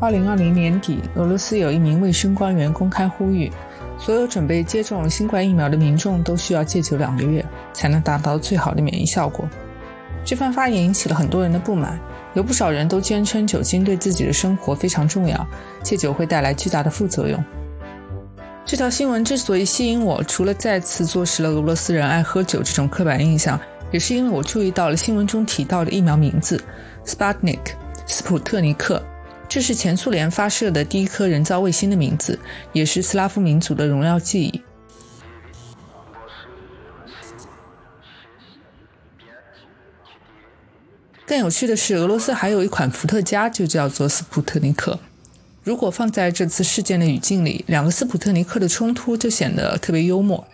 [0.00, 3.52] 二零二零年底，俄罗斯有一名卫生官员公开呼吁，
[3.98, 9.46] 所有准备接种新冠疫苗的民众都需要戒酒两个月，才能达到最好的免疫效果。
[10.24, 12.00] 这番发言引起了很多人的不满，
[12.32, 15.46] 有不少人都坚称酒精对自己的生活非常重要，
[15.82, 17.42] 戒酒会带来巨大的副作用。
[18.64, 23.60] 这条新闻之所以吸引我，除了再次坐实了俄罗斯人爱喝酒这种刻板印象，
[23.90, 26.62] 也是因为我注意到了新闻中提到的疫苗名字
[27.04, 27.58] “Sputnik”（
[28.06, 29.02] 斯普特尼克），
[29.50, 32.38] 这是前苏联发射的第一颗人造卫星的名字，
[32.72, 34.62] 也是斯拉夫民族的荣耀记忆。
[41.26, 44.96] 更有趣的是，俄罗斯还有一款伏特加，就叫做斯普特尼克。
[45.64, 50.46] 如果放在这次事件的语境里，两个斯普特尼克的冲突就显得特别幽默。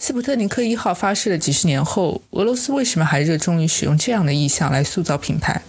[0.00, 5.60] 斯普特尼克一号发射了几十年后，俄罗斯为什么还热衷于使用这样的意象来塑造品牌？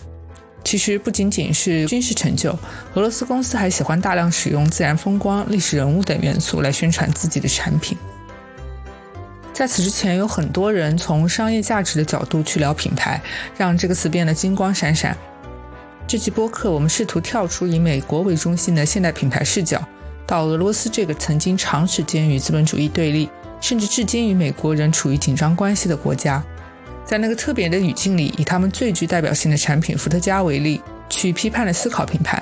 [0.63, 2.51] 其实不仅仅是军事成就，
[2.93, 7.97] 俄罗斯公司还喜欢大量使用自然风光、历史人物等元素来宣传自己的产品。
[9.51, 13.19] 在此之前，有很多人从商业价值的角度去聊品牌，
[13.57, 15.17] 让这个词变得金光闪闪。
[16.07, 19.83] 这期播客，我们试图跳出以美国为中心的现代品牌视角，
[20.27, 23.27] 到俄罗斯这个曾经长时间与资本主义对立，
[23.61, 26.43] 甚至至今与美国仍处于紧张关系的国家，
[27.05, 32.41] 在那个特别的语境里，以他们最具代表性的产品伏特加为例，去批判的思考品牌。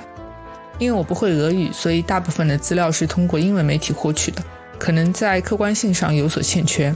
[0.78, 4.42] 因为我不会俄语，所以大部分的资料是通过英文媒体获取的，
[4.78, 6.94] 可能在客观性上有所欠缺。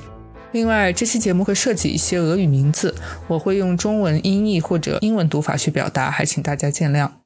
[0.53, 2.95] 另外，这期节目会涉及一些俄语名字，
[3.27, 7.22] 我会用中文音译或者英文读法去表达，还请大家见谅。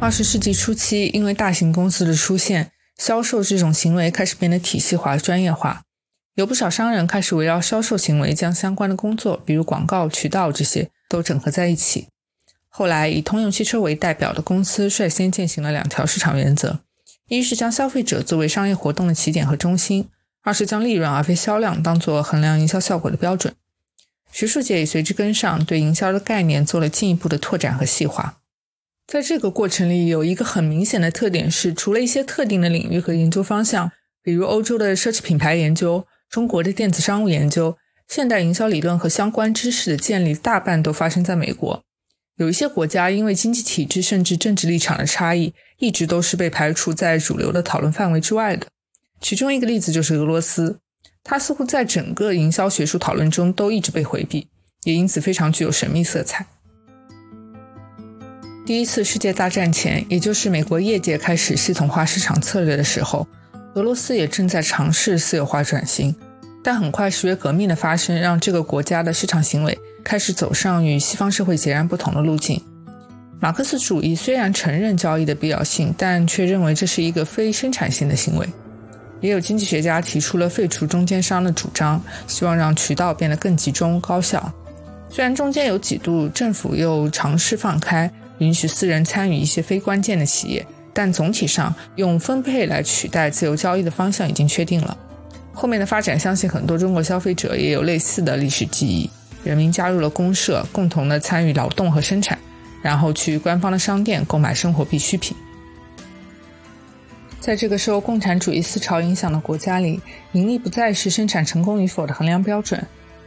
[0.00, 5.82] 二十世纪初期，因为大型公司的出现，销售这种行为开始变得体系化、专业化，
[6.36, 12.08] 有不少商人开始围绕销售行为将相关的工作，比如广告、渠道这些，都整合在一起。
[12.70, 16.80] 后来，以通用汽车为代表的公司率先践行了两条市场原则。
[17.28, 20.08] 一是将消费者作为商业活动的起点和中心，
[20.42, 23.54] 二是将利润而非销量当作衡量营销效果的标准。
[24.32, 28.38] 学术界也随之跟上，对营销的概念做了进一步的拓展和细化。
[29.10, 33.90] 在这个过程里，有一个很明显的特点是，除了一些特定的领域和研究方向，
[34.22, 37.76] 比如欧洲的奢侈品牌研究、中国的电子商务研究，
[38.06, 41.82] 现代营销理论和相关知识的建立，大半都发生在美国。
[42.36, 48.68] 有一些国家因为经济体制甚至政治立场的差异，一直都是被排除在主流的讨论范围之外的。
[49.20, 50.78] 其中一个例子就是俄罗斯，
[51.24, 54.46] 它似乎在整个营销学术讨论中都一直被回避，
[54.84, 56.46] 也因此非常具有神秘色彩。
[58.66, 63.26] 第一次世界大战前，也就是美国业界开始系统化市场策略的时候，
[63.74, 66.14] 俄罗斯也正在尝试私有化转型，
[66.62, 69.76] 但很快十月革命的发生，让这个国家的市场行为。
[70.02, 72.60] 开始走上与西方社会截然不同的路径。
[73.38, 78.48] 马克思主义虽然承认交易的必要性，但却认为这是一个非生产性的行为。
[79.20, 84.50] 也有经济学家提出了废除中间商的主张，希望让渠道变得更集中高效。
[85.10, 94.94] 虽然中间有几度政府又尝试放开，允许私人参与一些非关键的企业，但总体上用分配来取代自由交易的方向已经确定了。
[95.52, 99.08] 后面的发展，相信很多中国消费者也有类似的历史记忆。
[99.42, 102.38] 人民加入了公社，共同的参与劳动和生产，
[102.82, 105.36] 然后去官方的商店购买生活必需品。
[107.40, 109.98] 在这个受共产主义思潮影响的国家里，
[110.32, 112.86] 盈利不再是生产成功与否的衡量标准，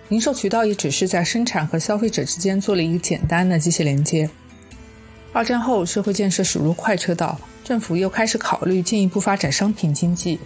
[0.09, 4.29] 零售渠道也只是在生产和消费者之间做了一个简单的机械连接。
[5.33, 10.39] 二战后，社会建设驶入快车道，政府又开始考虑进一步发展商品经济，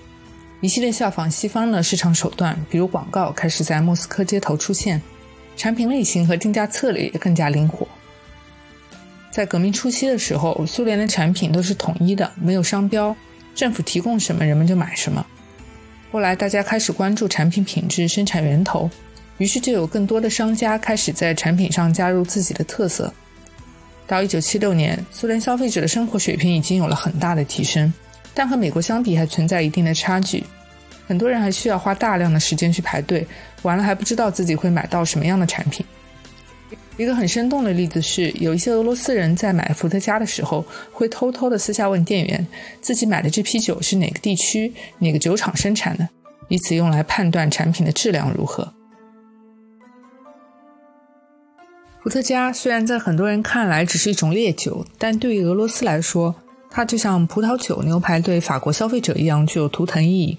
[0.62, 5.02] 一系列效仿西方的市场手段，比如广告，开始在莫斯科街头出现。
[5.58, 7.86] 产品类型和定价策略也更加灵活。
[9.31, 13.14] 在革命初期的时候，苏联的产品都是统一的，没有商标，
[13.56, 15.25] 政府提供什么，人们就买什么。
[16.12, 18.90] 后来大家开始关注产品品质、生产源头，
[19.40, 23.13] 于是就有更多的商家开始在产品上加入自己的特色。
[24.07, 27.94] 到1976年，苏联消费者的生活水平已经有了很大的提升，
[28.33, 30.44] 但和美国相比还存在一定的差距。
[31.06, 33.27] 很多人还需要花大量的时间去排队，
[33.63, 35.86] 完了还不知道自己会买到什么样的产品。
[36.98, 42.45] 一个很生动的例子是，有一些俄罗斯人在买伏特加的时候，会偷偷的私下问店员，
[42.81, 46.09] 自己买的这批酒是哪个地区、哪个酒厂生产的，
[46.48, 48.74] 以此用来判断产品的质量如何。
[52.07, 56.33] 伏特加虽然在很多人看来只是一种烈酒，但对于俄罗斯来说，
[56.69, 60.38] 它就像葡萄酒、牛排对法国消费者一样具有图腾意义。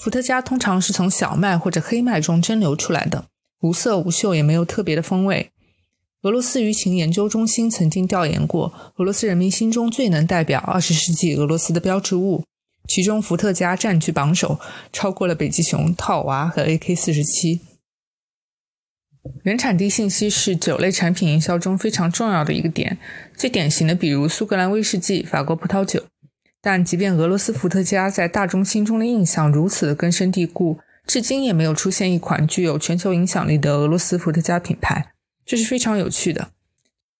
[0.00, 3.26] 伏特加通常是从小麦或者黑麦中蒸馏出来的，
[3.60, 5.52] 无色无嗅，也没有特别的风味。
[6.22, 12.42] 俄罗斯舆情研究中心曾经调研过俄罗斯人民心中最能代表二十世纪俄罗斯的标志物，
[12.88, 14.58] 其中伏特加占据榜首，
[14.92, 17.60] 超过了北极熊、套娃和 AK 四十七。
[19.42, 22.98] 原产地信息是酒类产品营销中非常重要的一个点。
[23.36, 26.04] 最典型的，比如苏格兰威士忌、法国葡萄酒。
[26.62, 35.12] 但即便俄罗斯伏特加在大众心中的印象如此的根深蒂固，至今也没有出现一款具有全球影响力的俄罗斯伏特加品牌，
[35.46, 36.50] 这是非常有趣的。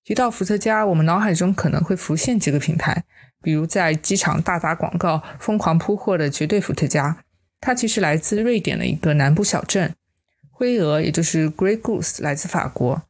[0.04, 3.04] 提到伏特加，我们脑海中可能会浮现几个品牌，
[3.42, 7.24] 比如在机场大打广告、疯狂铺货的绝对伏特加，
[7.60, 9.94] 它其实来自瑞典的一个南部小镇。
[10.60, 13.00] 灰鹅，也就是 Grey Goose，来自法国。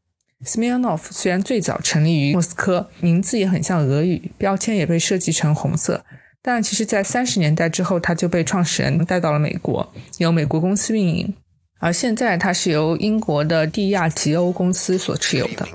[0.45, 6.05] Smirnoff 虽然最早成立于莫斯科，名字也很像俄语，标签也被设计成红色，
[6.41, 11.35] 但其实，在三十年代之后，它就被创始人带到了美国，由美国公司运营。
[11.81, 15.67] 而现在，它是由英国的蒂亚吉欧公司所持有的。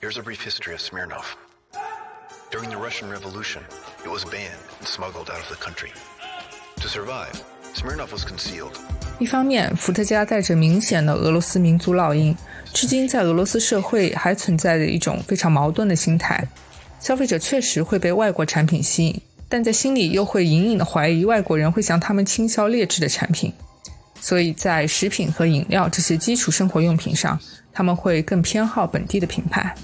[0.00, 1.34] Here's a brief history of Smirnoff.
[2.52, 3.62] During the Russian Revolution,
[4.04, 5.90] it was banned and smuggled out of the country.
[6.76, 7.32] To survive,
[7.74, 8.78] Smirnoff was concealed.
[9.20, 12.36] 一方面，伏特加带着明显的俄罗斯民族烙印，
[12.72, 16.46] 至今在俄罗斯社会还存在着一种非常矛盾的心态：
[16.98, 23.52] 消费者确实会被外国产品吸引，但在心里又会隐隐的怀疑外国人会向他们倾销劣质的产品。
[24.20, 27.38] 所以在食品和饮料这些基础生活用品上，
[27.72, 29.74] 他们会更偏好本地的品牌。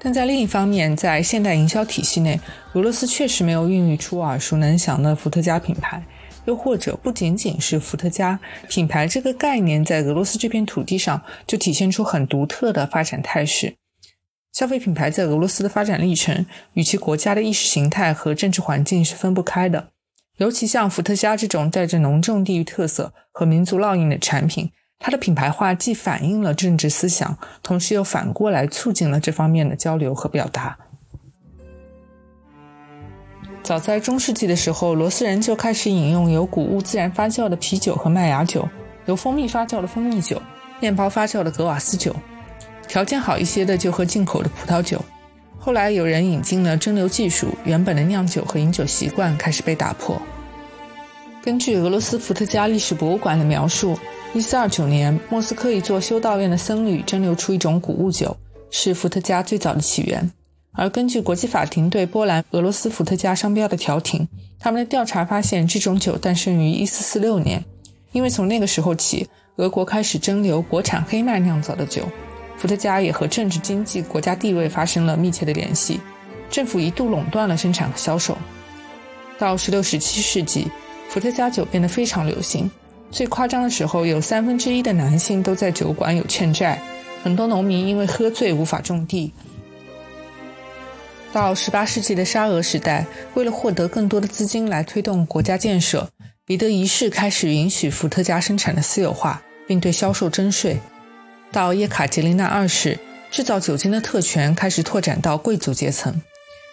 [0.00, 2.38] 但在另一方面，在现代营销体系内，
[2.72, 6.02] 俄罗斯确实没有孕育出耳熟能详的伏特加品牌。
[6.44, 8.38] 又或者不仅仅是伏特加
[8.68, 13.76] 品牌这个概念，在俄罗斯这片土地上就体现出很独特的发展态势。
[14.52, 19.88] 消费品牌在俄罗斯的发展历程与其国家的意识形态和政治环境是分不开的。
[20.36, 30.78] 尤其像伏特加这种带着浓重地域特色和民族烙印的产品，它的品牌化既反映了政治思想，同时又反过来促进了这方面的交流和表达。
[33.64, 38.68] 早在中世纪的时候，罗斯人就开始饮用由谷物自然发酵的啤酒和麦芽酒，
[39.06, 40.40] 由蜂蜜发酵的蜂蜜酒，
[40.80, 42.14] 面包发酵的格瓦斯酒，
[42.86, 45.02] 条件好一些的就喝进口的葡萄酒。
[45.58, 50.20] 后来有人引进了蒸馏技术，原本的酿酒和饮酒习惯开始被打破。
[51.42, 53.98] 根据俄罗斯伏特加历史博物馆的描述
[54.34, 58.36] ，1429年，莫斯科一座修道院的僧侣蒸馏出一种谷物酒，
[58.70, 60.30] 是伏特加最早的起源。
[60.76, 64.26] 而根据国际法庭对波兰、俄罗斯伏特加商标的调停，
[64.58, 67.64] 他们的调查发现，这种酒诞生于1446年。
[68.12, 72.08] 因为从那个时候起，俄国开始蒸馏国产黑麦酿造的酒，
[72.56, 76.00] 伏特加也和政治、经济、国家地位发生了密切的联系。
[76.50, 78.36] 政府一度垄断了生产和销售。
[79.38, 80.68] 到16、17世纪，
[81.08, 82.70] 伏特加酒变得非常流行。
[83.10, 86.80] 最夸张的时候，有三分之一的男性都在酒馆有欠债，
[87.22, 89.32] 很多农民因为喝醉无法种地。
[91.34, 93.04] 到18世纪的沙俄时代，
[93.34, 96.08] 为了获得更多的资金来推动国家建设，
[96.46, 100.78] 彼得一世开始允许伏特加生产的私有化，并对销售征税。
[101.50, 103.00] 到叶卡捷琳娜二世，
[103.32, 106.22] 制造酒精的特权开始拓展到贵族阶层，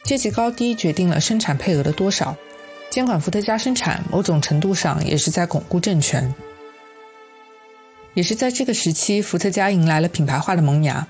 [0.03, 2.37] 阶级高低决定了生产配额的多少。
[2.91, 6.31] 监管伏特加生产，某种程度上也是在巩固政权。
[8.13, 11.07] 也是在这个时期，伏特加迎来了品牌化的萌芽。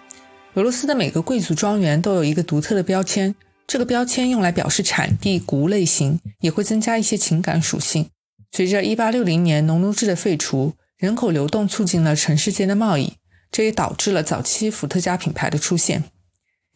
[0.55, 3.33] 俄罗斯的每个贵族庄园都有一个独特的标签，
[3.65, 8.09] 这个标签用来表示产地、谷物类型，也会增加一些情感属性。
[8.51, 13.13] 随着1860年农奴制的废除，人口流动促进了城市间的贸易，
[13.49, 16.03] 这也导致了早期伏特加品牌的出现。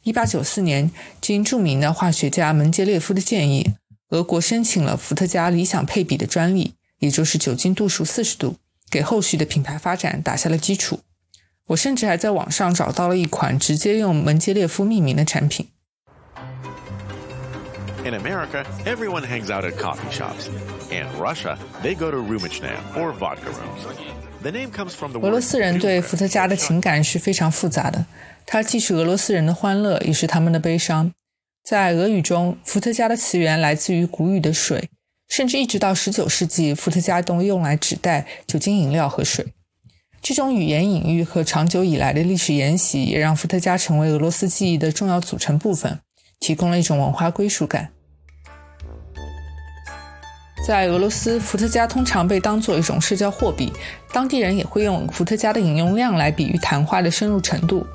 [0.06, 3.74] 1894年，经著名的化学家门捷列夫的建议，
[4.12, 8.56] 俄国申请了伏特加理想配比的专利，也就是酒精度数40度，
[8.90, 11.02] 给后续的品牌发展打下了基础。
[11.68, 15.68] 我甚至还在网上找到了一款直接用门捷列夫命名的产品。
[18.04, 20.48] In America, everyone hangs out at coffee shops.
[20.92, 23.82] In Russia, they go to rumichnaya or vodka rooms.
[24.44, 28.06] The name comes from the 俄罗斯人对伏特加的情感是非常复杂的，
[28.46, 31.12] 它既是俄罗斯人的欢乐，也是他们的悲伤。
[31.64, 34.88] 在俄语中，伏特加的词源来自于古语的水，
[35.28, 39.55] 甚至一直到19世纪，伏特加都用来指代酒精饮料和水。
[40.28, 46.00] 这种语言隐喻和长久以来的历史沿袭，也让伏特加成为俄罗斯记忆的重要组成部分，
[46.40, 47.92] 提供了一种文化归属感。
[50.66, 53.72] 在俄罗斯，伏特加通常被当作一种社交货币，
[54.12, 57.86] 当地人也会用伏特加的饮用量来比喻谈话的深入程度。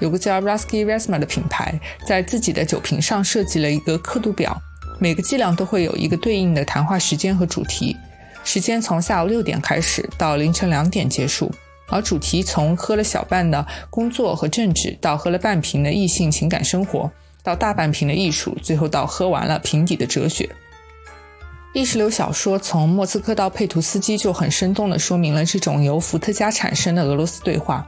[0.00, 4.60] 有个叫 Rusky Resma 的品牌，在自己的酒瓶上设计了一个刻度表，
[4.98, 7.96] 每个剂量都会有一个对应的谈话时间和主题。
[8.44, 11.50] 时间从下午六点开始到凌晨两点结束，
[11.90, 17.10] 而主题从喝了小半的工作和政治，到喝了半瓶的异性情感生活，
[17.42, 20.48] 到大半瓶的艺术，最后到喝完了瓶底的哲学。
[21.72, 27.86] 意识流小说从莫斯科到佩图斯基就很生动地说明了这种由伏特加产生的俄罗斯对话。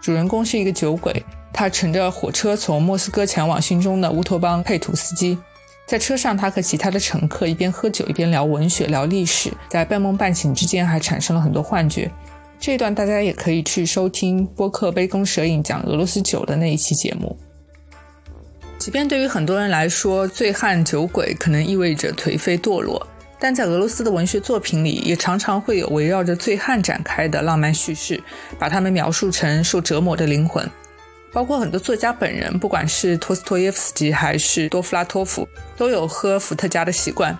[0.00, 5.38] 主人公是一个酒鬼，他乘着火车从莫斯科前往心中的乌托邦佩图斯基。
[5.86, 12.10] 在车上，他和其他的乘客一边喝酒一边聊文学、聊历史，在半梦半醒之间还产生了很多幻觉。
[12.64, 17.38] 这一段大家也可以去收听播客《杯弓蛇影》讲俄罗斯酒的那一期节目。
[18.78, 23.06] 即便对于很多人来说，醉汉酒鬼可能意味着颓废堕落，
[23.38, 28.18] 但在俄罗斯的文学作品里，也常常会有围绕着醉汉展开的浪漫叙事，
[28.58, 30.66] 把他们描述成受折磨的灵魂。
[31.34, 37.38] 包括很多作家本人，不管是托斯托耶夫斯基还是多弗拉托夫，都有喝伏特加的习惯。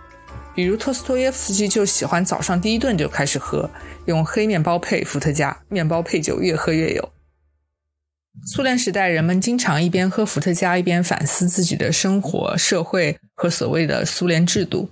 [0.54, 3.68] 比如托斯托耶夫斯基就喜欢早上第一顿就开始喝，
[4.06, 7.12] 用黑面包配伏特加，面包配酒，越喝越有。
[8.46, 14.90] 苏联时代，人们经常一边喝伏特加，一边反思自己的生活、社会和所谓的苏联制度。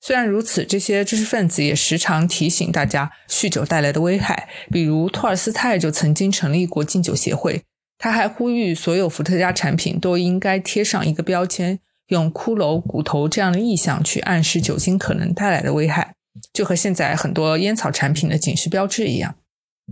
[0.00, 4.48] 虽然如此，这些知识分子也时常提醒大家酗酒带来的危害。
[4.70, 7.62] 比如托尔斯泰就曾经成立过禁酒协会。
[7.98, 11.78] 他还呼吁所有伏特加产品都应该贴上一个标签，
[12.12, 16.14] 用骷髅骨头这样的意象去暗示酒精可能带来的危害，
[16.52, 19.34] 就和现在很多烟草产品的警示标志一样。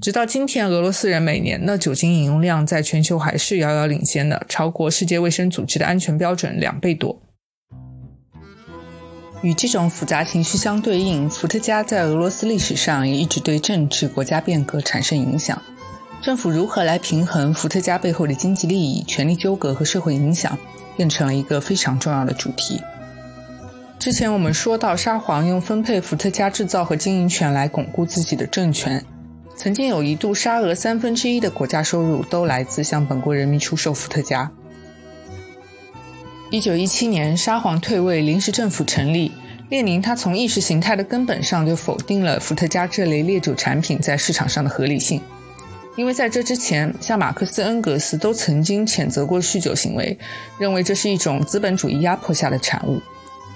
[0.01, 7.21] 直到今天，俄罗斯人每年的酒精饮用量在全球还是遥遥领先的，超过世界卫生组织的安全标准两倍多。
[9.43, 15.61] 与这种复杂情绪相对应，伏特加在俄罗斯历史上也一直对政治、国家变革产生影响。
[16.23, 20.59] 政府如何来平衡伏特加背后的经济利益、权力纠葛和社会影响，
[21.01, 22.79] 变成了一个非常重要的主题。
[23.99, 29.03] 之前我们说到，沙皇用分配伏特加制造和经营权来巩固自己的政权。
[29.57, 34.51] 曾经有一度，沙俄三分之一的国家收入都来自向本国人民出售伏特加。
[36.51, 39.33] 一九一七年，沙皇退位，临时政府成立。
[39.71, 45.23] 列宁他从意识形态的根本上就否定了伏特加这类烈酒产品在市场上的合理性。
[45.97, 50.19] 因为在这之前，像马克思、恩格斯都曾经谴责过酗酒行为，
[50.59, 53.01] 认为这是一种资本主义压迫下的产物。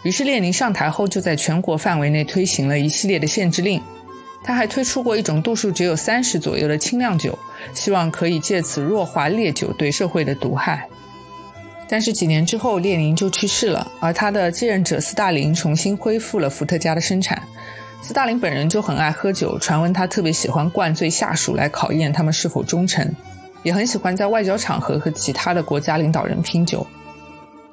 [0.02, 3.80] 于是列宁上台后，就在全国范围内推行了一系列的限制令。
[4.42, 7.38] 他还推出过一种度数只有三十左右的清亮酒，
[7.72, 10.86] 希望可以借此弱化烈酒对社会的毒害。
[11.88, 17.42] 但是几年之后，列宁就去世了，而他的继任者斯大林重新恢复了伏特加的生产。
[18.04, 23.14] 斯大林本人就很爱喝酒，传闻他特别喜欢灌醉下属来考验他们是否忠诚，
[23.62, 26.86] 也很喜欢在外交场合和其他的国家领导人拼酒。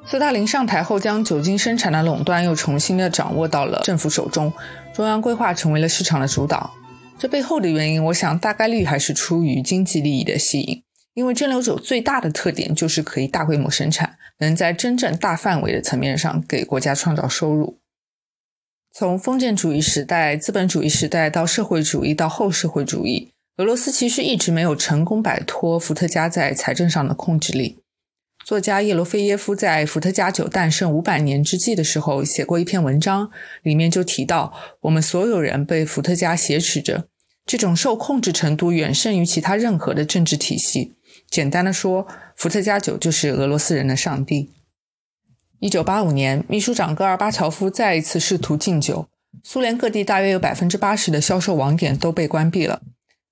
[0.06, 4.54] 斯大林上台后，将酒精生产的垄断又重新的掌握到了政府手中，
[4.94, 6.72] 中央规划成为了市场的主导。
[7.20, 10.82] 这背后的原因，我想大概率还是出于经济利益的吸引，
[11.14, 17.81] 因为蒸馏酒最大的特点就是可以大规模生产，能在真正大范围的层面上给国家创造收入。
[18.94, 27.78] 从封建主义时代、资本主义时代到社会主义到后社会主义，俄罗斯其实一直没有成功摆脱伏特加在财政上的控制力。
[28.44, 33.32] 作家叶罗菲耶夫在伏特加酒诞生五百年之际的时候写过一篇文章，
[33.64, 37.06] 里面就提到，我们所有人被伏特加挟持着，
[37.46, 40.96] 这种受控制程度远胜于其他任何的政治体系。
[41.30, 42.06] 简单的说，
[42.36, 44.50] 伏特加酒就是俄罗斯人的上帝。
[45.62, 49.08] 一九八五年，秘书长戈尔巴乔夫再一次试图禁酒，
[49.44, 52.82] 苏联各地大约有百分之八十的销售网点都被关闭了。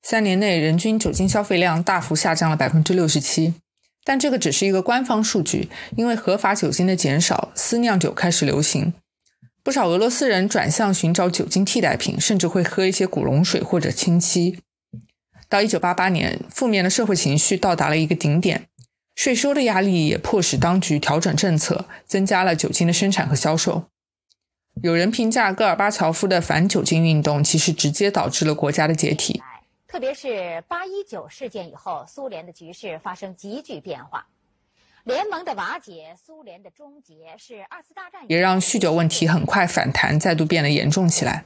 [0.03, 3.55] 三年内，人均酒精消费量大幅下降了百分之六十七。
[4.03, 8.93] 但这个只是一个官方数据，因为合法酒精的减少，私酿酒开始流行。
[9.63, 14.59] 不少俄罗斯人转向寻找酒精替代品，甚至会喝一些古龙水或者清漆。
[15.49, 18.67] 到一九八八年，负面的社会情绪到达了一个顶点。
[19.19, 23.83] 税收的压力也迫使当局调整政策，增加了酒精的生产和销售。
[24.81, 29.43] 有人评价戈尔巴乔夫的反酒精运动，其实直接导致了国家的解体。
[29.89, 34.25] 特别是八一九事件以后，苏联的局势发生急剧变化。
[35.03, 41.43] 联盟的瓦解，苏联的终结，是二次大战也让酗酒问题很快反弹，再度变得严重起来。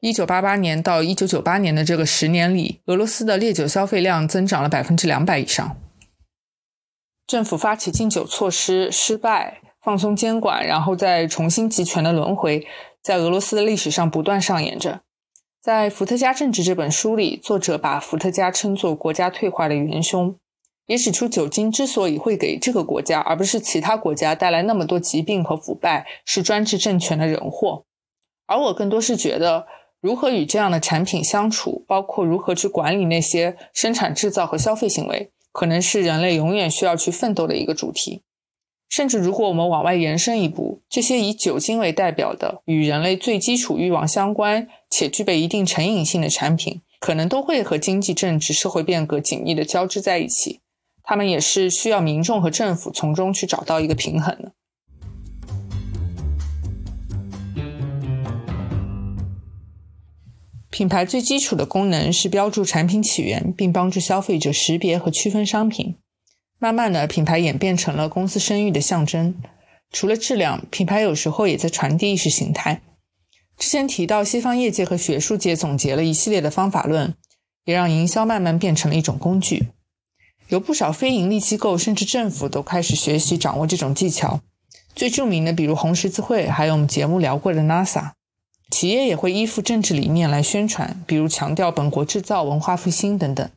[0.00, 5.76] 一九八八年到一九九八年的这个十年里，俄罗斯的烈酒消费量增长了百分之两百以上。
[7.30, 12.66] 政府发起禁酒措施失败，放松监管，然后再重新集权的轮回，
[13.00, 15.02] 在俄罗斯的历史上不断上演着。
[15.62, 20.34] 在《伏特加政治》这本书里，作者把伏特加称作国家退化的元凶，
[20.86, 27.84] 也指出酒精之所以会给这个国家而不是其他国家带来那么多疾病和腐败，是专制政权的人祸。
[28.48, 29.68] 而我更多是觉得，
[30.00, 38.22] 如何与这样的产品相处，包括如何去管理那些生产制造和消费行为，可能是人类永远需要去奋斗的一个主题。
[38.88, 50.60] 甚至如果我们往外延伸一步，这些以酒精为代表的与人类最基础欲望相关且具备一定成瘾性的产品，可能都会和经济、政治、社会变革紧密的交织在一起。
[51.04, 54.52] 他们也是需要民众和政府从中去找到一个平衡的。
[60.70, 65.96] 品牌最基础的功能是标注产品起源，并帮助消费者识别和区分商品。
[66.58, 69.34] 慢慢的，品牌演变成了公司声誉的象征。
[69.90, 72.82] 除了质量，品牌有时候也在传递意识形态。
[73.58, 77.14] 之前提到，西方业界和学术界总结了一系列的方法论，
[77.64, 79.68] 也让营销慢慢变成了一种工具。
[80.48, 84.40] 有不少非盈利机构甚至政府都开始学习掌握这种技巧。
[84.94, 88.12] 最著名的，比如红十字会，还有我们节目聊过的 NASA。
[88.70, 93.50] 企业也会依附政治理念来宣传，比如强调本国制造、文化复兴等等。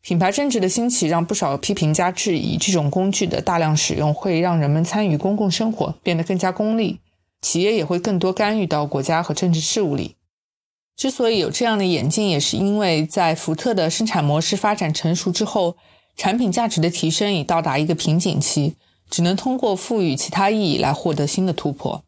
[0.00, 7.00] 品牌政治的兴起，让不少批评家质疑，这种工具的大量使用会让人们参与公共生活变得更加功利，
[7.42, 10.14] 企业也会更多干预到国家和政治事务里。
[10.96, 15.76] 之所以有这样的演进，也是因为在福特的生产模式发展成熟之后，
[16.16, 18.76] 产品价值的提升已到达一个瓶颈期，
[19.10, 22.05] 只能通过赋予其他意义来获得新的突破。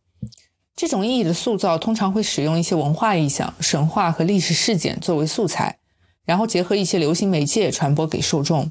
[0.79, 5.79] 这种意义的塑造，通常会使用一些文化意象、神话和历史事件作为素材。
[6.25, 8.71] 然后结合一些流行媒介传播给受众。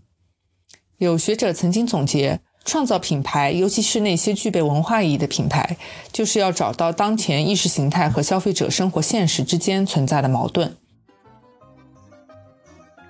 [1.00, 5.76] 有学者曾经总结，创造品牌，尤其是那些具备文化意义的品牌，
[6.14, 10.78] 就是要找到当前意识形态和消费者生活现实之间存在的矛盾。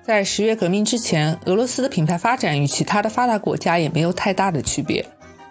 [0.04, 5.06] 在十月革命之前，俄罗斯的品牌发展与其他的发达国家也没有太大的区别。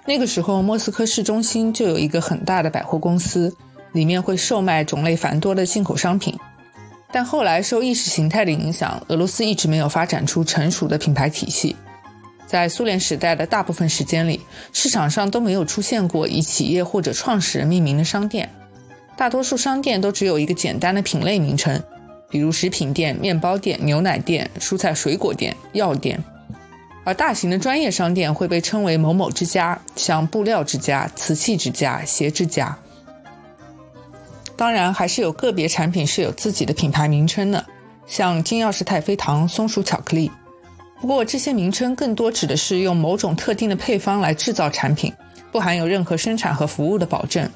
[0.08, 3.54] 那个时候，莫斯科市中心就有一个很大的百货公司，
[3.92, 6.34] 里面会售卖种类繁多的进口商品。
[7.12, 11.76] 但后来受意识形态的影响，俄罗斯一直没有发展出成熟的品牌体系。
[12.46, 14.40] 在苏联时代的大部分时间里，
[14.72, 18.50] 市场上都没有出现过以企业或者创始人命名的商店，
[19.18, 21.84] 大多数商店都只有一个简单的品类名称，
[22.30, 26.24] 比如食品店、面包店、牛奶店、蔬菜水果店、药店。
[27.08, 32.78] 而大型的专业商店会被称为某某之家，像布料之家、瓷器之家、鞋之家。
[34.58, 37.66] 当然，还是有个别产品是有自己的品牌名称的，
[38.08, 40.30] 像金钥匙太妃糖、松鼠巧克力。
[41.00, 45.14] 不过，这些名称更多指的是用某种特定的配方来制造产品，
[45.54, 47.50] 不含有任何生产和服务的保证。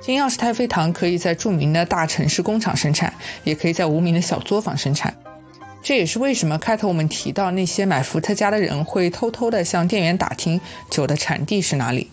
[0.00, 5.14] 金钥匙太妃糖可以在著名的大城市工厂生产，也可以在无名的小作坊生产。
[5.84, 12.08] 这也是为什么开头我们提到那些买伏特加的人会偷偷地向店员打听酒的产地是哪里。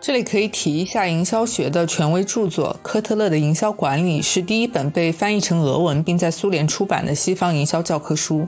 [0.00, 8.46] 这里可以提一下营销学的权威著作《科特勒的营销管理》，是第一本被翻译成俄文并在苏联出版的西方营销教科书。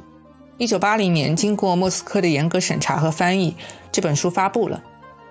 [0.59, 3.57] 一九八零年，经过莫斯科的严格审查和翻译，
[3.91, 4.81] 这本书发布了。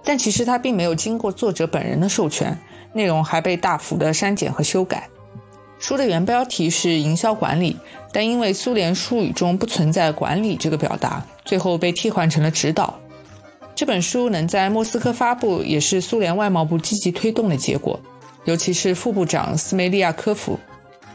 [0.04, 2.60] 但其实它并没有经过作者本人的授权，
[2.92, 5.08] 内容还被大幅的删减和修改。
[5.80, 7.78] 书的原标题是“营销管理”，
[8.12, 13.00] 但因为苏联术语中不存在“管理”这个表达，最后被替换成了“指导”。
[13.76, 17.98] 这本书能在莫斯科发布，也是苏联外贸部积极推动的结果。
[18.44, 20.60] 尤其是副部长斯梅利亚科夫，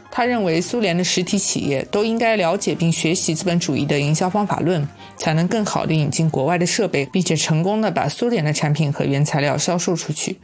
[0.09, 10.39] 他认为苏联的实体企业都应该了解并学习资本主义的营销方法论，才能更好地引进国外的设备，并且成功地把苏联的产品和原材料销售出去。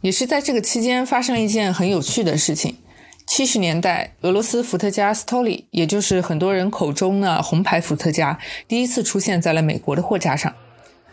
[0.00, 2.76] 也是在这个期间，发生了一件很有趣的事情：
[3.26, 10.52] 七十年代，俄罗斯伏特加斯托利，也就是很多人口中的红牌伏特加，第一次出现在了美国的货架上。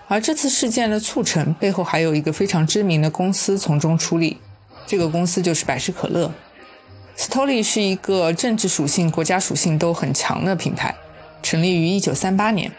[0.07, 4.37] 而这次事件的促成背后，还有一个非常知名的公司从中出力，
[4.85, 6.31] 这个公司就是百事可乐。
[7.15, 10.93] 斯托利是一个政治属性、国家属性都很强的品牌，
[11.41, 12.71] 成立于1938年，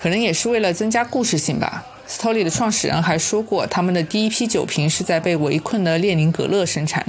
[0.00, 1.84] 可能也是为了增加故事性吧。
[2.06, 7.04] 斯托利的创始人还说过，他们的第一批酒瓶是在被围困的列宁格勒生产。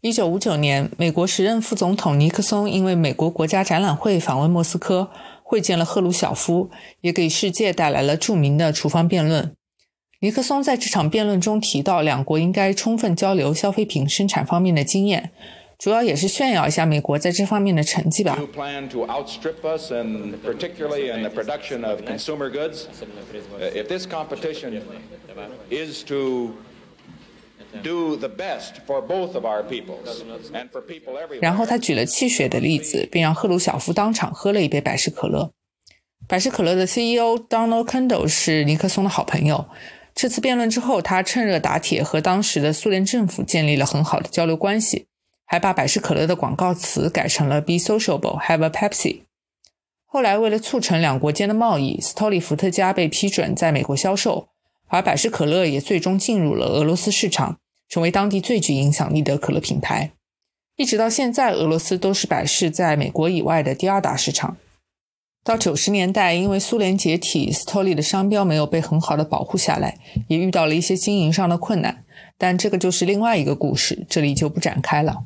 [0.00, 5.10] 一九五九年，美国时任副总统尼克松因为美国国家展览会访问莫斯科，
[5.42, 9.56] 会见了赫鲁晓夫，也给世界带来了著名的厨房辩论。
[10.20, 15.32] 尼克松在这场辩论中提到，两国应该充分交流消费品生产方面的经验，
[15.78, 18.38] 主要也是炫耀一下美国在这方面的成绩吧。
[31.40, 35.52] 然后他举了汽水的例子，并让赫鲁晓夫当场喝了一杯百事可乐。
[36.26, 39.66] 百事可乐的 CEO Donald Kendall 是尼克松的好朋友。
[40.14, 45.08] 这次辩论之后，他趁热打铁，和当时的苏联政府建立了很好的交流关系，
[45.46, 49.20] 还把百事可乐的广告词改成了 “Be sociable, have a Pepsi”。
[50.04, 54.48] 后来，为了促成两国间的贸易，斯托利伏特加被批准在美国销售，
[54.88, 60.10] 而百事可乐也最终进入了俄罗斯市场，成为当地最具影响力的可乐品牌。
[60.76, 64.56] 一直到现在，俄罗斯都是百事在美国以外的第二大市场。
[65.44, 72.04] 到九十年代，因为苏联解体，斯托利的商标没有被很好的保护下来，也遇到了一些经营上的困难。
[72.36, 75.24] 但这个就是另外一个故事，这里就不展开了。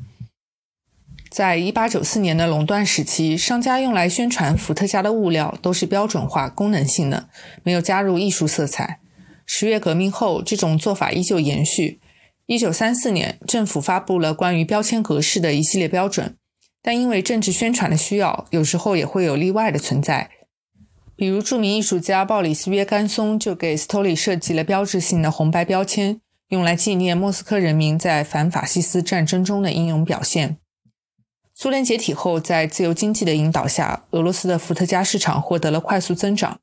[1.31, 7.29] 在一八九四年的垄断时期，商家用来宣传伏特加的物料都是标准化、功能性的，
[7.63, 8.99] 没有加入艺术色彩。
[9.47, 12.01] 十月革命后，这种做法依旧延续。
[12.47, 16.35] 一九三四年，政府发布了关于标签格式的一系列标准。
[16.83, 20.31] 但因为政治宣传的需要，有时候也会有例外的存在。
[21.15, 30.57] 比如，著名艺术家鲍里斯·约甘松就给斯托里设计了标志性的红白标签，用来纪念莫斯科人民在反法西斯战争中的英勇表现。
[31.63, 36.59] 苏联解体后，在自由经济的引导下，俄罗斯的伏特加市场获得了快速增长。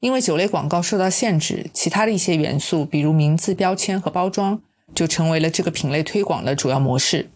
[0.00, 4.58] 因为酒类广告受到限制，其他的一些元素，比如名字、标签和包装，
[4.94, 7.28] 就成为了这个品类推广的主要模式。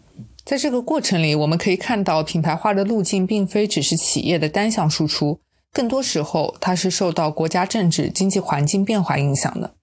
[0.43, 5.39] 在这个过程里，我们可以看到品牌化的路径并非只是企业的单向输出，
[5.71, 9.75] 更多时候它是受到国家政治经济环境变化影响的。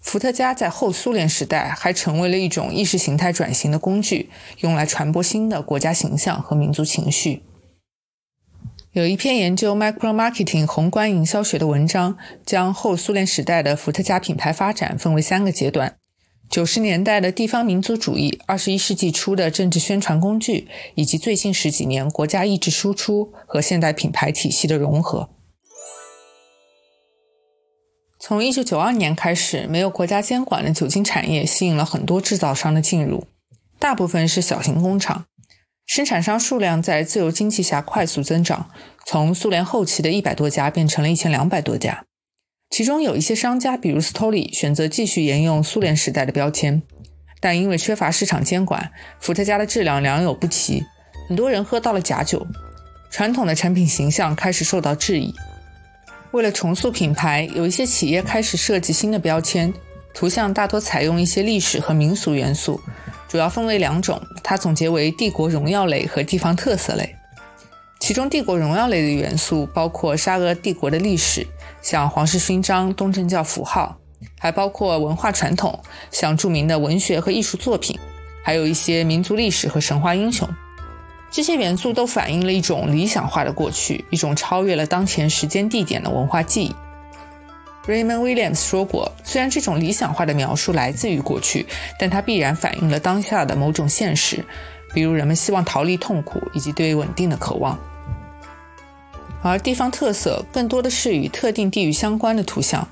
[0.00, 4.30] 伏特加在后苏联时代还成为了一种意识形态转型的工具，
[4.60, 7.42] 用来传播新的国家形象和民族情绪。
[8.92, 15.96] 有一篇研究 micro marketing 宏观营销学的文章，将后苏联时代的伏特加品牌发展分为三个阶段。
[16.48, 25.28] 九十年代的地方民族主义，二十一世纪初的政治宣传工具，以及最近十几年国家意志输出和现代品牌体系的融合。
[28.20, 33.28] 从一九九二年开始，没有国家监管的酒精产业吸引了很多制造商的进入，
[33.78, 35.26] 大部分是小型工厂，
[35.86, 38.70] 生产商数量在自由经济下快速增长，
[39.06, 42.04] 从苏联后期的一百多家变成了一千两百多家。
[42.70, 46.82] 其中有一些商家，比如斯托里，选择继续沿用苏联时代的标签，
[47.40, 50.84] 但因为缺乏市场监管，伏特加的质量良莠不齐，
[51.28, 52.44] 很多人喝到了假酒，
[53.12, 55.32] 传统的产品形象开始受到质疑。
[56.32, 59.72] 为了重塑品牌，有一些企业开始设计新的标签，
[60.12, 62.78] 图像大多采用一些历史和民俗元素，
[63.26, 67.14] 主要分为两种，它总结为帝国荣耀类和地方特色类。
[67.98, 71.46] 其中，帝国荣耀类的元素包括沙俄帝国的历史。
[71.80, 73.96] 像皇室勋章、东正教符号，
[74.38, 75.78] 还包括文化传统，
[76.10, 77.98] 像著名的文学和艺术作品，
[78.42, 80.48] 还有一些民族历史和神话英雄。
[81.30, 86.74] 这些元素都反映了一种理想化的过去，一种超越了当前时间地点的文化记忆。
[87.86, 91.66] Raymond Williams 说过：“虽然这种理想化的描述来自于过去，
[91.98, 94.44] 但它必然反映了当下的某种现实，
[94.92, 97.78] 比如人们希望逃离痛苦以及对稳定的渴望。”
[99.42, 102.86] 而地方特色更多的是与特定地域相关的图像。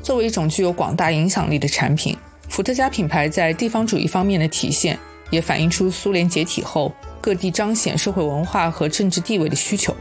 [0.00, 2.16] 作为一种具有广大影响力的产品，
[2.48, 4.96] 伏特加品牌在地方主义方面的体现，
[5.30, 9.94] 也反映出苏联解体后各地彰显社会文化和政治地位的需求。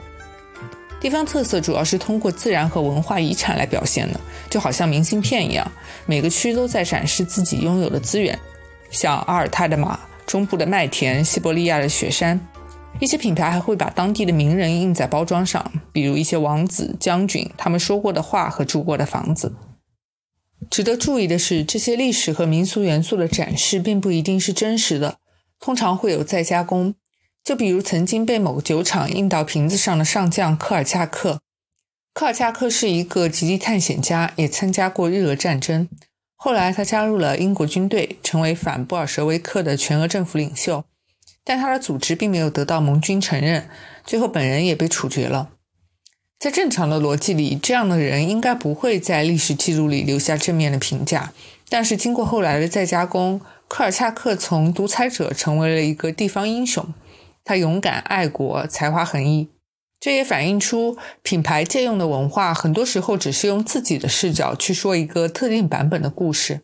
[0.99, 5.71] 地方特色主要是通过自然和文化遗产来表现的，就好像明信片一样，
[6.07, 8.37] 每个区都在展示自己拥有的资源，
[8.89, 12.39] 像阿尔泰的马、中部的麦田、西伯利亚的雪山。
[12.99, 19.53] 一些品牌还会把当地的名人印在包装上，比如一些王子、将军他们说过的话和住过的房子。
[20.71, 25.17] 值得注意的是，这些历史和民俗元素的展示并不一定是真实的，
[25.59, 26.95] 通常会有再加工。
[27.47, 31.39] 就比如曾经被某个酒厂印到瓶子上的上将科尔恰克。
[32.13, 35.87] 科尔恰克是一个极地探险家，也参加过日俄战争。
[36.35, 40.83] 后来他加入了英国军队，成为反布尔什维克的全俄政府领袖。
[41.45, 43.69] 但他的组织并没有得到盟军承认，
[44.05, 45.51] 最后本人也被处决了。
[46.37, 51.31] 在正常的逻辑里，这样的人应该不会在历史记录里留下正面的评价。
[51.69, 56.85] 但是经过后来的再加工，科尔恰克从独裁者成为了一个地方英雄。
[57.47, 59.47] 他勇敢、爱国、才华横溢，
[60.01, 66.59] 这也反映出品牌借用的文化很多时候只是用自己的视角去说一个特定版本的故事。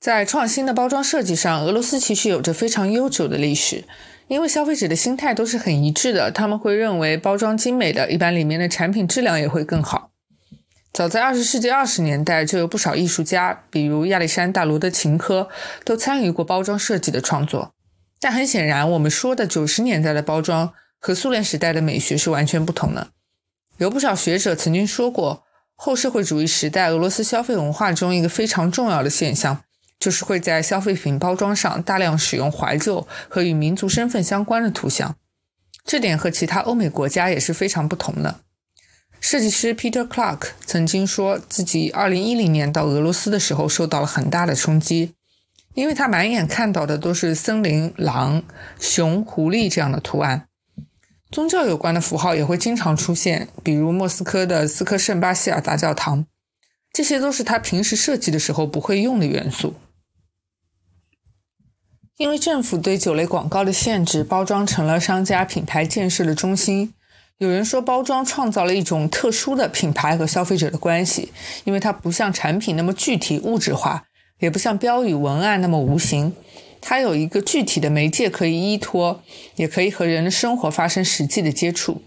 [0.00, 3.84] 在创新的包装设计上，俄罗斯其实有着非常悠久的历史。
[4.26, 10.10] 因为消费者的心态都是很一致的，他们会认为包装精美的，一般里面的产品质量也会更好。
[10.92, 15.48] 早在二十世纪二十年代，就有不少艺术家，比如亚历山大·罗德琴科，
[15.84, 17.75] 都参与过包装设计的创作。
[18.20, 23.08] 但很显然，我们说的九十年代的包装和苏联时代的美学是完全不同的。
[23.78, 29.62] 有不少学者曾经说过，后社会主义时代俄罗斯消费文化中一个非常重要的现象，
[30.00, 35.16] 就是会在消费品包装上大量使用怀旧和与民族身份相关的图像。
[35.84, 38.40] 这点和其他欧美国家也是非常不同的。
[39.20, 45.14] 设计师 Peter Clark 曾经说自己2010年到俄罗斯的时候受到了很大的冲击，
[45.76, 48.42] 因为他满眼看到的都是森林、狼、
[48.80, 50.48] 熊、狐狸这样的图案。
[51.30, 56.24] 宗教有关的符号也会经常出现，比如莫斯科的斯科圣巴西尔大教堂，
[56.92, 59.74] 这些都是他平时设计的时候不会用的元素。
[62.16, 66.94] 因为政府对酒类广告的限制，包装成了商家品牌建设的中心。
[67.36, 71.30] 有人说，包装创造了一种特殊的品牌和消费者的关系，
[71.64, 74.06] 因为它不像产品那么具体物质化，
[74.38, 76.34] 也不像标语文案那么无形。
[76.80, 79.22] 它有一个具体的媒介可以依托，
[79.56, 82.02] 也可以和人的生活发生实际的接触。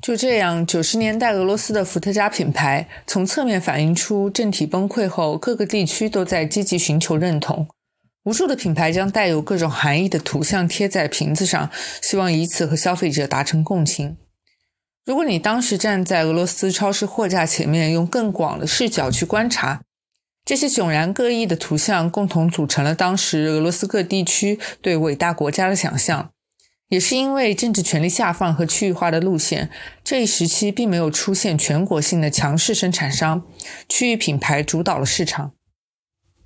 [0.00, 7.66] 就这样，九十年代俄罗斯的伏特加品牌从侧面反映出政体崩溃后，各个地区都在积极寻求认同。
[8.24, 11.70] 无数的品牌将带有各种含义的图像贴在瓶子上，
[12.00, 14.16] 希望以此和消费者达成共情。
[15.04, 19.82] 如果你当时站在俄罗斯超市货架前面，用更广的视角去观察。
[20.44, 26.30] 这些迥然各异的图像共同组成了当时俄罗斯各地区对伟大国家的想象。
[26.88, 29.70] 也是因为政治权力下放和区域化的路线，
[30.04, 33.42] 这一时期并没有出现全国性的强势生产商，
[33.88, 35.52] 区域品牌主导了市场。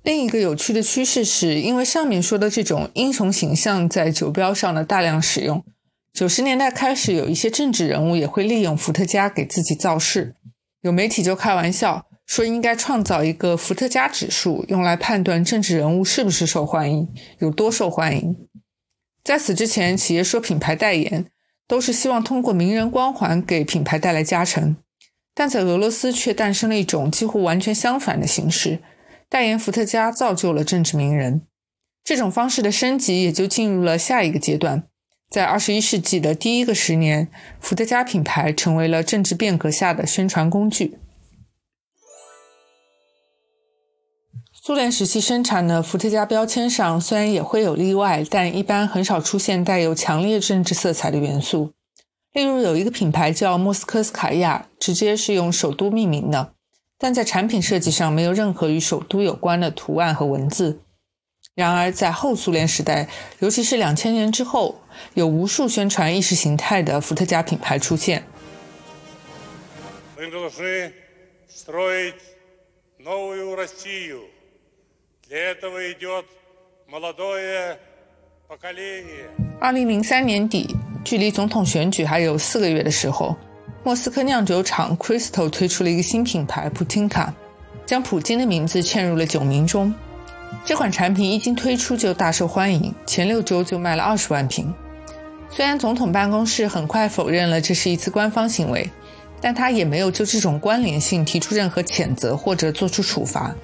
[0.01, 5.63] 另一个有趣的趋势是，因为上面说的这种英雄形象在酒标上的大量使用，
[6.13, 10.35] 九十年代开始有一些政治人物也会利用伏特加给自己造势。
[10.81, 12.08] 有媒体就开玩笑。
[12.29, 17.07] 说应该创造一个伏特加指数，用来判断政治人物是不是受欢迎，
[17.39, 18.37] 有多受欢迎。
[19.23, 21.25] 在此之前，企业说品牌代言
[21.67, 24.77] 都是希望通过名人光环给品牌带来加成，
[25.33, 28.77] 但在俄罗斯却诞生了一种几乎完全相反的形式：
[29.27, 31.41] 代言伏特加造就了政治名人。
[32.03, 34.83] 这种方式的升级也就进入了下一个阶段。
[35.31, 37.27] 在二十一世纪的第一个十年，
[37.59, 40.99] 伏特加品牌成为了政治变革下的宣传工具。
[44.69, 51.73] 苏联时期生产的伏特加标签上虽然也会有例外，但一般很少出现带有强烈政治色彩的元素。
[52.33, 56.53] 例如，有一个品牌叫莫斯科斯卡亚，直接是用首都命名的，
[56.99, 60.81] 但在产品设计上没有任何与首都有关的图案和文字。
[61.55, 64.81] 然而，在后苏联时代，尤其是两千年之后，
[65.15, 68.23] 有无数宣传意识形态的伏特加品牌出现。
[79.59, 83.37] 二零零三年底，距离总统选举还有四个月的时候，
[83.83, 87.31] 莫斯科酿酒厂 Crystal 推出了一个新品牌普廷卡，
[87.85, 89.93] 将普京的名字嵌入了酒名中。
[90.65, 94.73] 这款产品一经推出就大受欢迎，前六周就卖了二十万瓶。
[95.51, 98.89] 虽然总统办公室很快否认了这是一次官方行为，
[99.39, 103.55] 但他也没有就这种关联性提出任何谴责或者做出处罚。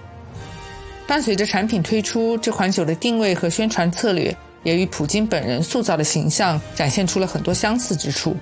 [1.07, 8.35] 伴随着产品推出，这款酒的定位和宣传策略也与普京本人塑造的形象展现出了很多相似之处。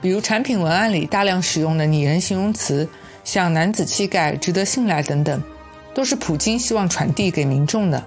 [0.00, 2.88] 比如产品文案里大量使用的拟人形容词，
[3.24, 5.42] 像男子气概、值得信赖等等，
[5.92, 8.02] 都是普京希望传递给民众的。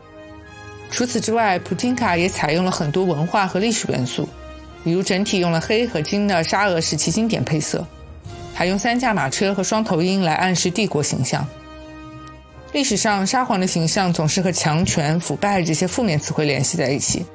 [0.89, 4.27] 除此之外，普京卡也采用了很多文化和历史元素，
[4.83, 7.85] 比如整体用了黑和金的沙俄时期经典配色，
[8.53, 11.45] 还用三驾马车和双头鹰来暗示帝国形象。
[12.73, 17.25] 历史上，沙皇的形象总是和强权、腐败这些负面词汇联系在一起，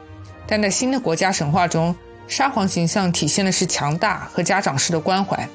[0.47, 1.95] 但在新的国家神话中，
[2.27, 5.47] 沙皇形象体现的是强大和家长式的关怀。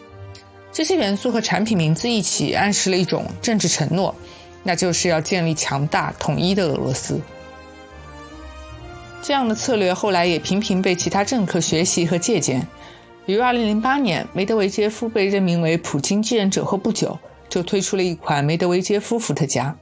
[0.71, 4.13] 这些元素和产品名字一起，暗示了一种政治承诺，
[4.61, 7.19] 那就是要建立强大统一的俄罗斯。
[9.23, 12.67] 这样的策略后来也频频被其他政客学习和借鉴，
[13.25, 17.17] 比如2008年，梅德韦杰夫被任命为普京继任者后不久。
[17.51, 19.77] 就推出了一款梅德韦杰夫伏特加，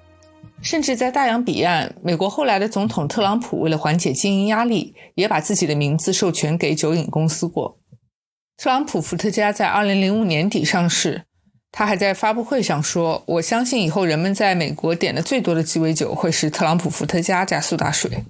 [0.62, 7.77] 甚至在大洋彼岸，美国后来的总统特朗普为了缓解经营压力，也把自己的名字授权给酒饮公司过。
[8.58, 11.25] 特朗普伏特加在2005年底上市，
[11.71, 18.25] 他还在发布会上说：“我相信以后人们在美国点的最多的鸡尾酒会是特朗普伏特加加苏打水。”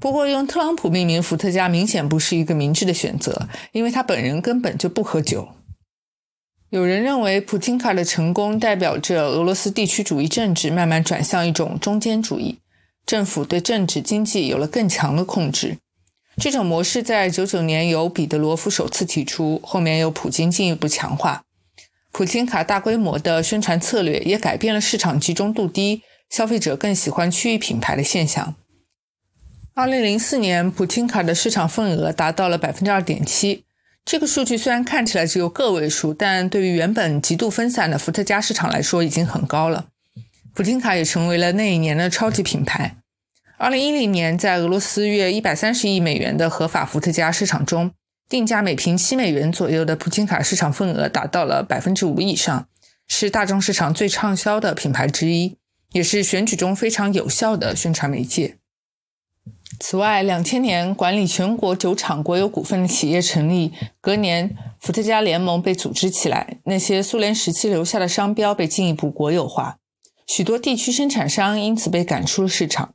[0.00, 5.46] 不过，用特朗普命名伏特加明显不是一个明智的选择，因为他本人根本就不喝酒。
[6.70, 12.58] 有人认为，普京卡的成功代表着俄罗斯地区主义政治慢慢转向一种中间主义，
[13.06, 15.78] 政府对政治经济有了更强的控制。
[16.36, 21.44] 这种模式在九九年由彼得罗夫首次提出，后面由普京进一步强化。
[22.10, 28.56] 普京卡大规模的宣传策略也改变了市场集中度低、消费者更喜欢区域品牌的现象。
[29.74, 33.65] 二零零四年，普京卡的市场份额达到了百分之二点七。
[34.06, 39.86] 这个数据虽然看起来只有个位数，但对于原本极度分散的伏特加市场来说，已经很高了。
[40.54, 42.98] 普京卡也成为了那一年的超级品牌。
[43.58, 47.90] 二零一零年，在俄罗斯约一百三十亿美元的合法伏特加市场中，
[48.28, 52.68] 定价每瓶七美元左右的普京卡市场份额达到了百分之五以上，
[53.08, 55.56] 是大众市场最畅销的品牌之一，
[55.90, 58.58] 也是选举中非常有效的宣传媒介。
[59.78, 69.76] 此外，两千年管理全国酒厂国有股份的企业成立，隔年伏特加联盟被组织起来，那些苏联时期留下的商标被进一步国有化。
[70.26, 72.94] 许多地区生产商因此被赶出了市场。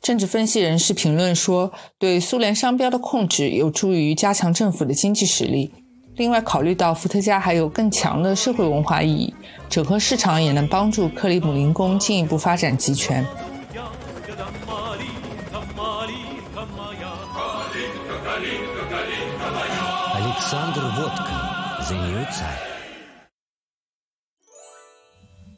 [0.00, 5.74] 政治分析人士评论说，对苏联商标的控制有助于加强政府的经济实力。
[6.14, 9.34] 另外，考虑到伏特加还有更强的社会文化意义，
[9.68, 13.26] 整合市场也能帮助克里姆林宫进一步发展集权。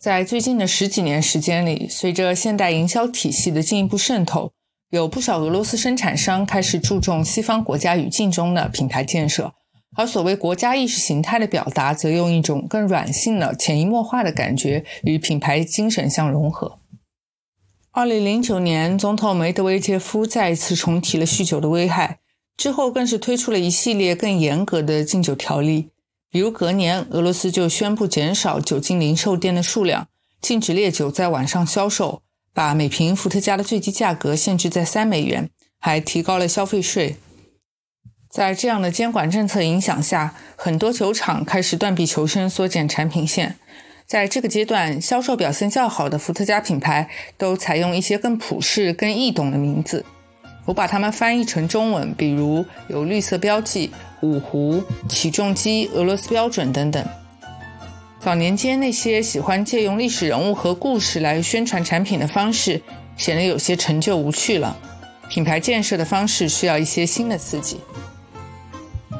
[0.00, 4.50] 在最近的十几年时间里，随着现代营销体系的进一步渗透，
[4.88, 9.52] 有不少俄罗斯生产商开始注重西方国家语境中的品牌建设，
[9.94, 16.78] 而所谓国家意识形态的表达，则用一种更软性的、潜移默化的感觉与品牌精神相融合。
[17.90, 22.20] 二零零九年，总统梅德韦杰夫再一次重提了酗酒的危害，
[22.58, 25.90] 之后更是推出了一系列更严格的禁酒条例。
[26.28, 30.08] 比如隔年，俄罗斯就宣布减少酒精零售店的数量，
[30.42, 32.20] 禁止烈酒在晚上销售，
[32.52, 37.16] 把每瓶伏特加的最低价格限制在三美元，还提高了消费税。
[38.28, 43.56] 在这样的监管政策影响下，很多酒厂开始断臂求生，缩减产品线。
[44.04, 50.04] 在这个阶段，销售表现较好的伏特加品牌都采用一些更普适、更易懂的名字。
[50.68, 57.02] 我把它们翻译成中文，比如有绿色标记、五湖、起重机、俄罗斯标准等等。
[58.20, 62.82] 早年间那些喜欢借用历史人物和故事来宣传产品的方式，
[63.16, 64.76] 显得有些陈旧无趣了。
[65.30, 67.80] 品牌建设的方式需要一些新的刺激。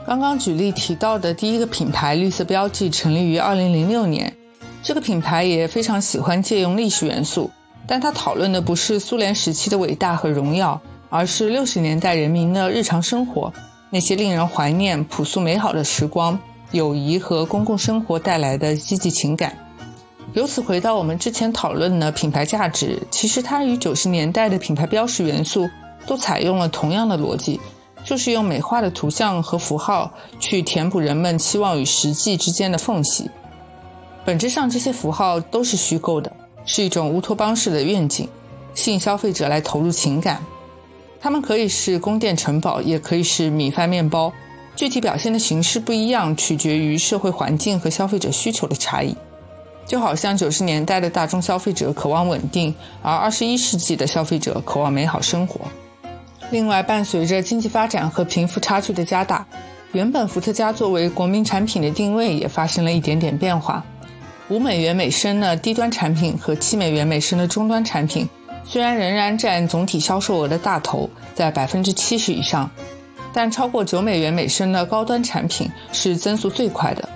[0.07, 4.37] 刚刚举例提到的第一个品牌绿色标记成立于2006年，
[4.83, 7.51] 这个品牌也非常喜欢借用历史元素，
[7.87, 10.79] 但它讨论的不是苏联时期的伟大和荣耀。
[11.11, 13.53] 而是六十年代人民的日常生活，
[13.91, 16.39] 那些令人怀念、朴素美好的时光、
[16.73, 19.57] 友谊和公共生活带来的积极情感。
[20.35, 25.71] 由此回到我们之前讨论的品牌价值，其实它与九十年代的品牌标识元素
[26.07, 27.59] 都采用了同样的逻辑，
[28.05, 33.31] 就是用美化的图像和符号去填补人们期望与实际之间的缝隙。
[34.27, 36.31] 本质上，这些符号都是虚构的，
[36.67, 38.29] 是一种乌托邦式的愿景，
[38.75, 40.45] 吸引消费者来投入情感。
[41.21, 44.33] 它们可以是宫殿城堡，也可以是米饭面包，
[44.77, 49.17] 具体表现的形式不一样，取决于社会环境和消费者需求的差异。
[49.87, 55.63] 就好像九十年代的大众消费者渴望稳定，而二十一世纪的消费者渴望美好生活。
[56.51, 59.47] 另外，伴随着经济发展和贫富差距的加大，
[59.93, 63.85] 原本伏特加作为国民产品的定位也发生了一点点变化。
[64.51, 68.29] 五美元每升的低端产品和七美元每升的中端产品。
[68.71, 72.71] 虽然仍然占总体销售额的大头，在百分之七十以上，
[73.33, 77.09] 但超过九美元每升的高端产品是增速最快的。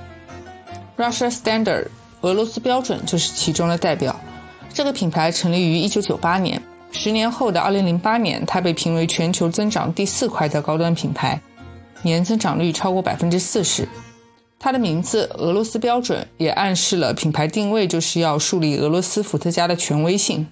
[0.97, 1.88] Russia Standard
[2.23, 4.19] 俄罗斯标准就是其中的代表。
[4.73, 11.38] 这个品牌成立于一九九八年，十年后的二零零八年，它被评为全球增长第四快的高端品牌，
[12.01, 13.87] 年增长率超过百分之四十。
[14.59, 20.47] 它的名字“俄罗斯标准”也暗示了品牌定位就是要树立俄罗斯伏特加的权威性。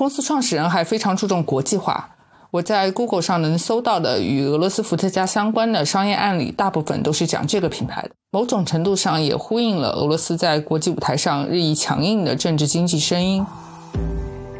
[0.00, 2.16] 公司创始人还非常注重国际化。
[2.52, 8.12] 我在 Google 上能搜到的与俄罗斯伏特加相关的商业案例，大部分都是讲这个品牌的。
[8.30, 13.44] 某种程度上也呼应了俄罗斯在国际舞台上日益强硬的政治经济声音。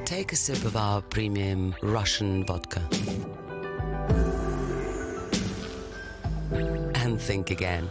[0.05, 2.83] Take a sip of our premium Russian vodka
[6.93, 7.85] and think again.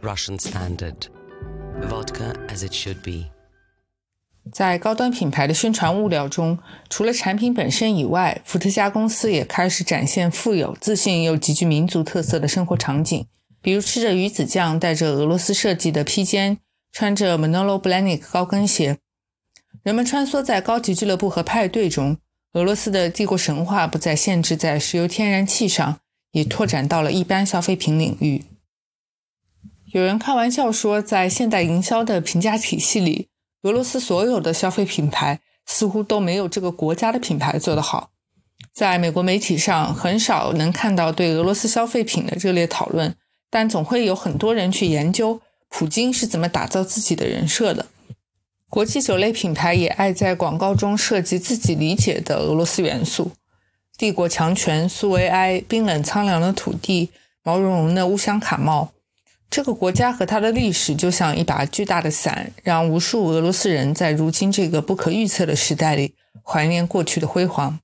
[0.00, 1.17] Russian standard.
[1.86, 3.28] Vodka as it should be。
[4.50, 6.58] 在高端品牌的宣传物料中，
[6.88, 13.26] 除了产品本身以外，伏特加公司也开始展现富有、自信又极具民族特色的生活场景，
[13.60, 16.58] 比如吃着鱼子酱，戴着俄罗斯设计的披肩，
[16.92, 18.96] 穿着 Manolo Blahnik 高跟鞋。
[19.82, 22.16] 人们穿梭在高级俱乐部和派对中，
[22.54, 26.00] 俄罗斯的帝国神话不再限制在石油天然气上，
[26.32, 28.44] 也拓展到了一般消费品领域。
[29.92, 33.28] 有人开玩笑说，在现代营销的评价体系里，
[33.62, 38.10] 俄罗斯所有的消费品牌似乎都没有这个国家的品牌做得好。
[38.74, 43.14] 在美国媒体上，很少能看到对俄罗斯消费品的热烈讨论，
[43.50, 47.86] 但总会有很多人去研究普京是怎么打造自己的人设的。
[48.68, 53.32] 国际酒类品牌也爱在广告中设计自己理解的俄罗斯元素：
[53.96, 57.08] 帝国强权、苏维埃、冰冷苍凉的土地、
[57.42, 58.92] 毛茸茸的乌香卡帽。
[59.50, 67.80] 这个国家和它的历史就像一把巨大的伞，让无数俄罗斯人在如今这个不可预测的时代里怀念过去的辉煌。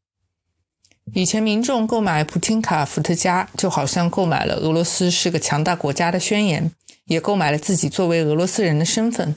[1.12, 6.70] 以前民众购买普廷卡伏特加，就好像购买了俄罗斯是个强大国家的宣言，
[7.06, 9.36] 也购买了自己作为俄罗斯人的身份。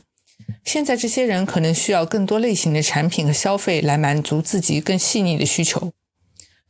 [0.63, 5.91] 现在这些人可能需要更多类型的产品和消费来满足自己更细腻的需求。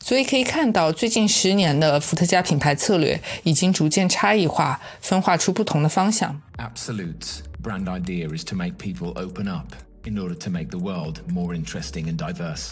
[0.04, 6.42] 所以可以看到，最近十年的伏特加品牌策略已经逐渐差异化，分化出不同的方向。
[6.58, 9.74] Absolute's brand idea is to make people open up
[10.06, 12.72] in order to make the world more interesting and diverse.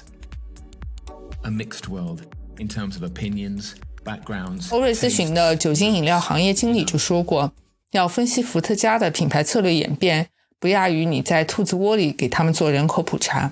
[1.44, 2.22] A mixed world
[2.58, 3.72] in terms of opinions,
[4.06, 4.70] backgrounds.
[4.72, 7.52] 欧瑞咨询的酒精饮料行业经理就说过，
[7.92, 13.52] 要分析伏特加的品牌策略演变，不亚于你在兔子窝里给他们做人口普查。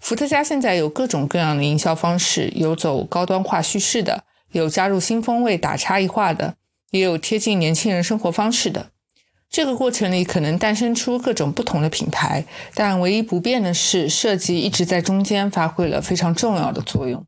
[0.00, 6.54] 伏特加现在有各种各样的营销方式，有走高端化叙事的，有加入新风味打差异化的，
[6.90, 8.90] 也有贴近年轻人生活方式的。
[9.50, 12.44] 这个过程里可能诞生出各种不同的品牌，
[12.74, 17.24] 但唯一不变的是，设计一直在中间发挥了非常重要的作用。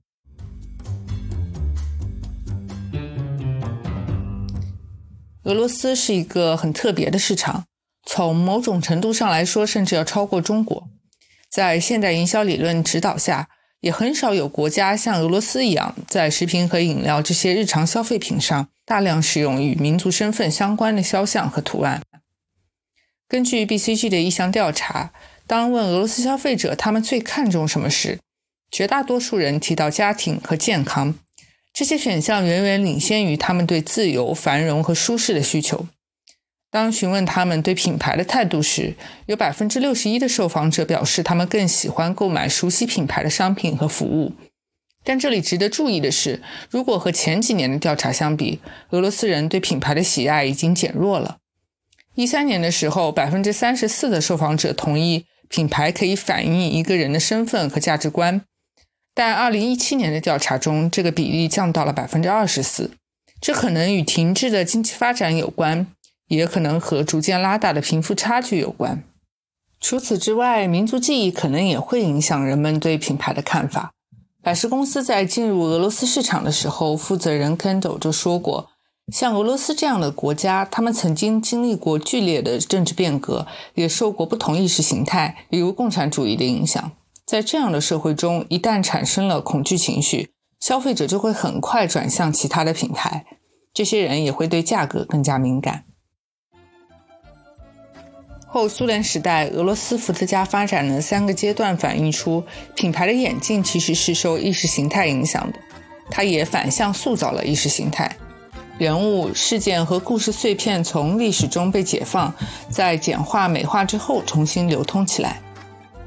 [5.45, 7.65] 俄罗斯是一个很特别的市场，
[8.07, 10.89] 从某种程度上来说，甚至要超过中国。
[11.51, 13.49] 在现代营销理论指导下，
[13.81, 22.01] 也很少有国家像俄罗斯一样，在食品和饮料这些日常消费品上大量使用与民族身份相关的肖像和图案。
[23.27, 25.13] 根据 BCG 的一项调查，
[25.47, 28.21] 当问俄罗斯消费者他们最看重什么时，
[28.71, 31.15] 绝大多数人提到家庭和健康，
[31.73, 35.87] 这些选项远远领先于他们对自由、繁荣和舒适的需求。
[36.71, 38.95] 当询问他们对品牌的态度时，
[39.27, 44.33] 有百分之六十一的受访者表示他们更喜欢购买熟悉品牌的商品和服务。
[45.03, 46.41] 但这里值得注意的是，
[46.71, 48.61] 如果和前几年的调查相比，
[48.91, 51.39] 俄罗斯人对品牌的喜爱已经减弱了。
[52.15, 58.43] 一三年的时候，百分之三十四的受访者同意品牌可以反映一个人的身份和价值观，
[59.15, 62.93] 但二零一七年的调查中，这个比例降到了百分之二十四。
[63.41, 65.87] 这可能与停滞的经济发展有关。
[66.37, 69.03] 也可能和逐渐拉大的贫富差距有关。
[69.81, 73.93] 除此之外，民族记忆可能也会影响人们对品牌的看法。
[74.43, 78.71] 百事公司在进入俄罗斯市场的时候，负责人 Kendall 就说过
[79.13, 86.93] ：“像俄罗斯这样的国家，他们曾经经历过剧烈的政治变革，也受过不同意识形态，比如共产主义的影响。
[87.27, 93.27] 在这样的社会中，一旦产生了恐惧情绪，消费者就会很快转向其他的品牌。
[93.73, 95.85] 这些人也会对价格更加敏感。”
[98.53, 102.43] 后苏联时代，俄罗斯伏特加发展的三个阶段反映出
[102.75, 105.59] 品牌的演进其实是受意识形态影响的，
[106.11, 108.11] 它也反向塑造了意识形态。
[108.77, 112.35] 人物、事件和故事碎片从历史中被解放，
[112.69, 115.41] 在简化、美化之后重新流通起来。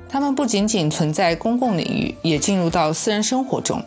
[0.10, 3.82] 它们不仅仅存在公共领域，也进入到私人生活中。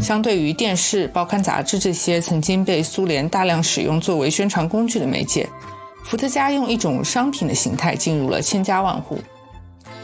[0.00, 5.48] 相对于电视、报刊、杂志这些曾经被苏联大量使用作为宣传工具的媒介。
[6.04, 9.18] 伏特加用一种商品的形态进入了千家万户。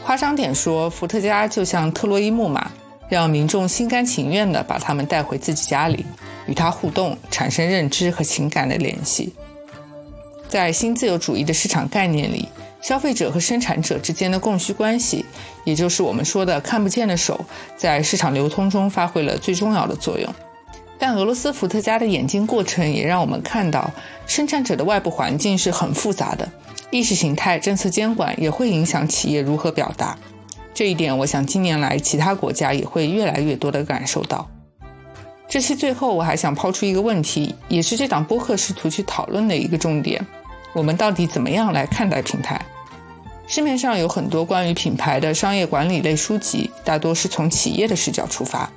[0.03, 2.71] 夸张点说，伏特加就像特洛伊木马，
[3.07, 6.03] 让民众心甘情愿地把它们带回自己家里，
[6.47, 9.31] 与它互动，产生认知和情感的联系。
[10.49, 12.49] 在新自由主义的市场概念里，
[12.81, 15.23] 消费者和生产者之间的供需关系，
[15.63, 17.45] 也就是我们说的看不见的手，
[17.77, 20.33] 在市场流通中发挥了最重要的作用。
[21.01, 23.89] 但俄罗斯伏特加的演进过程也让我们看到，
[24.27, 26.51] 生产者的外部环境是很复杂的，
[26.91, 30.15] 意识形态、政策监管也会影响企业如何表达。
[30.75, 34.47] 这一点，我想近年来其他国家也会越来越多地感受到。
[35.49, 40.23] 这期最后，我还想抛出一个问题，也是这档播客试图去讨论的一个重点：
[40.71, 42.63] 我们到底怎么样来看待品牌？
[43.47, 48.71] 市面上有很多关于品牌的商业管理类书籍，大多是从企业的视角出发。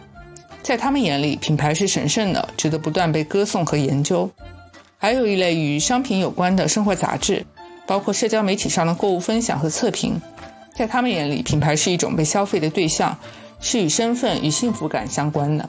[0.64, 4.30] 在他们眼里，品牌是神圣的，值得不断被歌颂和研究。
[4.96, 7.44] 还有一类与商品有关的生活杂志，
[7.86, 10.18] 包括社交媒体上的购物分享和测评。
[10.74, 13.18] 在他们眼里，品牌是一种被消费的对象，
[13.60, 15.68] 是与身份与幸福感相关的。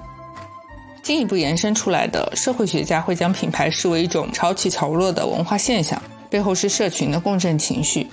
[1.04, 8.08] 进一步延伸出来的社会学家会将品牌视为一种潮起潮落的文化现象，背后是社群的共振情绪。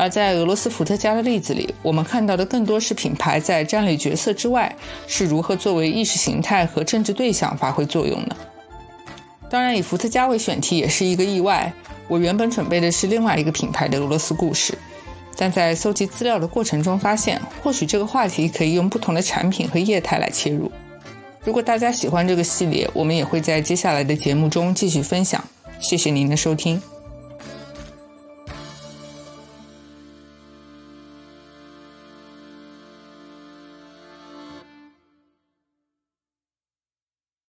[0.00, 4.74] 而在俄罗斯伏特加的例子里，我们看到的更多是品牌在战略角色之外
[5.06, 8.34] 是如何作为意识形态和政治对象发挥作用的。
[9.50, 11.70] 当然，以伏特加为选题也是一个意外。
[12.08, 14.72] 我原本准备的是另外一个品牌的俄罗斯故事，
[15.36, 20.72] 但在搜集资料的过程中发现，或许这个话题可以用不同的产品和业态来切入。
[21.44, 25.44] 如果大家喜欢这个系列，我们也会在接下来的节目中继续分享。
[25.78, 26.80] 谢谢您的收听。